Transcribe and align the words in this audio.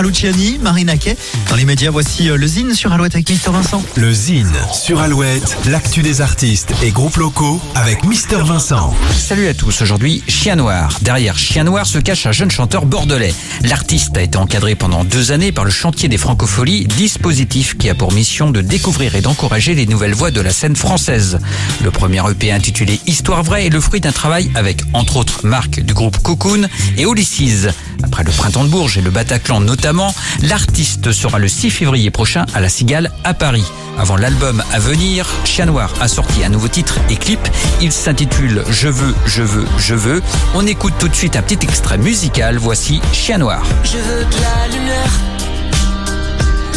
Clara 0.00 0.08
Luciani, 0.08 0.58
Marina 0.62 0.96
Kay. 0.96 1.16
Dans 1.50 1.56
les 1.56 1.64
médias, 1.64 1.90
voici 1.90 2.30
euh, 2.30 2.36
le 2.36 2.46
Zine 2.46 2.74
sur 2.74 2.92
Alouette 2.92 3.14
avec 3.14 3.28
Mister 3.28 3.50
Vincent. 3.50 3.82
Le 3.96 4.12
Zine 4.12 4.52
sur 4.72 5.00
Alouette, 5.00 5.58
l'actu 5.66 6.02
des 6.02 6.20
artistes 6.22 6.72
et 6.82 6.90
groupes 6.90 7.16
locaux 7.16 7.60
avec 7.74 8.04
Mister 8.04 8.38
Vincent. 8.42 8.94
Salut 9.16 9.46
à 9.48 9.54
tous, 9.54 9.82
aujourd'hui 9.82 10.22
Chien 10.26 10.56
Noir. 10.56 10.96
Derrière 11.02 11.36
Chien 11.36 11.64
Noir 11.64 11.86
se 11.86 11.98
cache 11.98 12.24
un 12.26 12.32
jeune 12.32 12.50
chanteur 12.50 12.86
bordelais. 12.86 13.34
L'artiste 13.62 14.16
a 14.16 14.22
été 14.22 14.38
encadré 14.38 14.74
pendant 14.74 15.04
deux 15.04 15.32
années 15.32 15.52
par 15.52 15.64
le 15.64 15.70
chantier 15.70 16.08
des 16.08 16.18
francopholies, 16.18 16.86
dispositif 16.86 17.76
qui 17.76 17.90
a 17.90 17.94
pour 17.94 18.12
mission 18.12 18.50
de 18.50 18.62
découvrir 18.62 19.16
et 19.16 19.20
d'encourager 19.20 19.74
les 19.74 19.86
nouvelles 19.86 20.14
voix 20.14 20.30
de 20.30 20.40
la 20.40 20.50
scène 20.50 20.76
française. 20.76 21.40
Le 21.84 21.90
premier 21.90 22.22
EP 22.30 22.52
intitulé 22.52 23.00
Histoire 23.06 23.42
vraie 23.42 23.66
est 23.66 23.70
le 23.70 23.80
fruit 23.80 24.00
d'un 24.00 24.12
travail 24.12 24.50
avec 24.54 24.82
entre 24.94 25.16
autres 25.16 25.46
Marc 25.46 25.80
du 25.80 25.92
groupe 25.92 26.18
Cocoon 26.22 26.68
et 26.96 27.02
Ulysses. 27.02 27.68
Après 28.02 28.24
le 28.24 28.30
printemps 28.30 28.64
de 28.64 28.68
Bourges 28.68 28.98
et 28.98 29.00
le 29.00 29.10
Bataclan 29.10 29.60
notamment, 29.60 30.14
l'artiste 30.42 31.12
sera 31.12 31.38
le 31.38 31.48
6 31.48 31.70
février 31.70 32.10
prochain 32.10 32.46
à 32.54 32.60
la 32.60 32.68
Cigale 32.68 33.10
à 33.24 33.34
Paris. 33.34 33.64
Avant 33.98 34.16
l'album 34.16 34.62
à 34.72 34.78
venir, 34.78 35.28
Chien 35.44 35.66
Noir 35.66 35.92
a 36.00 36.08
sorti 36.08 36.44
un 36.44 36.48
nouveau 36.48 36.68
titre 36.68 36.98
et 37.10 37.16
clip. 37.16 37.40
Il 37.80 37.92
s'intitule 37.92 38.64
Je 38.70 38.88
veux, 38.88 39.14
je 39.26 39.42
veux, 39.42 39.66
je 39.78 39.94
veux. 39.94 40.22
On 40.54 40.66
écoute 40.66 40.94
tout 40.98 41.08
de 41.08 41.14
suite 41.14 41.36
un 41.36 41.42
petit 41.42 41.58
extrait 41.62 41.98
musical. 41.98 42.58
Voici 42.58 43.00
Chien 43.12 43.38
Noir. 43.38 43.62
Je 43.84 43.98
veux 43.98 44.24
de 44.24 44.36
la 44.42 44.76
lumière. 44.76 45.12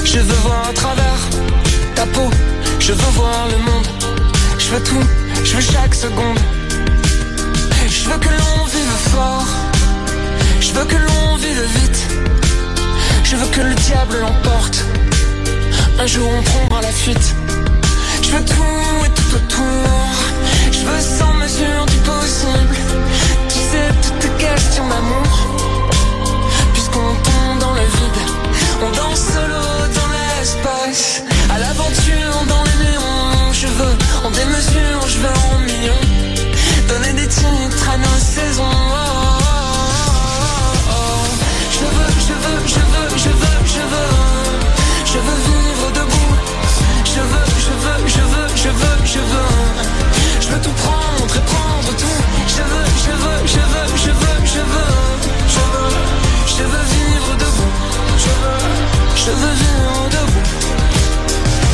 Je 0.03 0.20
veux 0.20 0.41
voir 0.43 0.67
à 0.70 0.73
travers. 0.73 1.13
Je 2.79 2.91
veux 2.91 3.12
voir 3.12 3.48
le 3.48 3.57
monde. 3.57 3.87
Je 4.59 4.70
veux 4.71 4.84
tout. 4.84 5.07
Je 5.45 5.55
veux 5.55 5.62
chaque 5.62 5.95
seconde. 5.95 6.37
L'emporte. 14.12 14.85
Un 15.99 16.05
jour 16.05 16.30
on 16.30 16.41
prendra 16.41 16.81
la 16.81 16.91
fuite. 16.91 17.43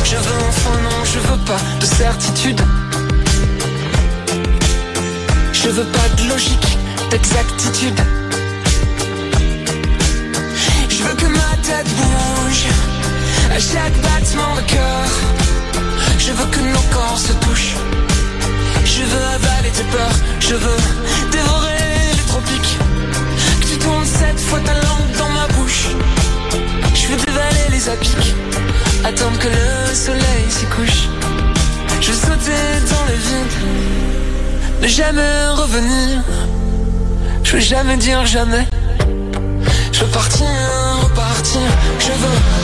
Je 0.04 0.16
veux 0.16 0.40
enfin 0.48 0.76
non, 0.82 1.04
je 1.04 1.18
veux 1.18 1.38
pas 1.44 1.60
de 1.80 1.86
certitude. 1.86 2.60
Je 5.52 5.68
veux 5.68 5.84
pas 5.84 6.08
de 6.16 6.28
logique, 6.28 6.78
d'exactitude. 7.10 8.00
Je 10.88 11.02
veux 11.04 11.14
que 11.14 11.26
ma 11.26 11.56
tête 11.62 11.88
bouge 11.96 12.66
à 13.54 13.58
chaque 13.58 13.96
battement 14.02 14.56
de 14.56 14.62
cœur. 14.62 15.06
Je 16.18 16.32
veux 16.32 16.46
que 16.46 16.60
nos 16.60 16.84
corps 16.94 17.18
se 17.18 17.32
touchent. 17.44 17.76
Je 18.84 19.02
veux 19.02 19.24
avaler 19.36 19.70
tes 19.70 19.84
peurs. 19.84 20.18
Je 20.40 20.54
veux 20.54 20.89
Attendre 29.10 29.38
que 29.40 29.48
le 29.48 29.92
soleil 29.92 30.44
s'y 30.48 30.66
couche. 30.66 31.08
Je 32.00 32.12
sauter 32.12 32.62
dans 32.88 33.04
le 33.08 33.16
vide. 33.26 34.82
Ne 34.82 34.86
jamais 34.86 35.48
revenir. 35.48 36.22
Je 37.42 37.54
veux 37.54 37.60
jamais 37.60 37.96
dire 37.96 38.24
jamais. 38.24 38.68
Je 39.90 40.04
veux 40.04 40.10
partir, 40.12 40.46
repartir. 41.02 41.60
Je 41.98 42.12
veux 42.22 42.59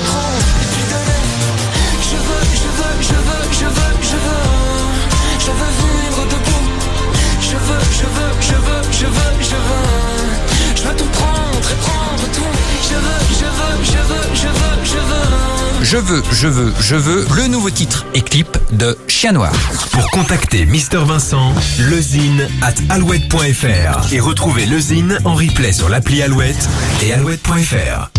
Je 15.88 15.98
veux, 15.98 16.20
je 16.32 16.48
veux, 16.48 16.72
je 16.80 16.97
veux 16.97 17.24
le 17.36 17.47
nouveau 17.47 17.70
titre 17.70 18.06
et 18.12 18.20
clip 18.20 18.58
de 18.72 18.98
Chien 19.06 19.30
Noir. 19.30 19.52
Pour 19.92 20.10
contacter 20.10 20.66
Mister 20.66 20.98
Vincent, 20.98 21.54
lezine 21.78 22.48
at 22.60 22.74
alouette.fr 22.92 24.12
et 24.12 24.19
retrouver 24.19 24.66
lezine 24.66 25.16
en 25.24 25.34
replay 25.34 25.72
sur 25.72 25.88
l'appli 25.88 26.22
Alouette 26.22 26.69
et 27.04 27.12
alouette.fr. 27.12 28.10